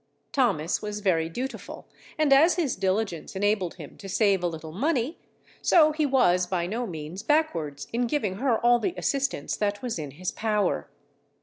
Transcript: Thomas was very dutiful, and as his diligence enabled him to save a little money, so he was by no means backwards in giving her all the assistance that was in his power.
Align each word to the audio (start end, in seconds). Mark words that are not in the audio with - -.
Thomas 0.31 0.81
was 0.81 1.01
very 1.01 1.29
dutiful, 1.29 1.85
and 2.17 2.33
as 2.33 2.55
his 2.55 2.75
diligence 2.75 3.35
enabled 3.35 3.75
him 3.75 3.97
to 3.97 4.09
save 4.09 4.41
a 4.41 4.47
little 4.47 4.71
money, 4.71 5.19
so 5.61 5.91
he 5.91 6.07
was 6.07 6.47
by 6.47 6.65
no 6.65 6.87
means 6.87 7.21
backwards 7.21 7.85
in 7.93 8.07
giving 8.07 8.37
her 8.37 8.57
all 8.65 8.79
the 8.79 8.95
assistance 8.97 9.55
that 9.57 9.83
was 9.83 9.99
in 9.99 10.09
his 10.17 10.31
power. 10.31 10.89